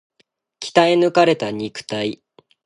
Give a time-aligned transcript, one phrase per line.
[0.59, 2.23] 鍛え抜かれた肉体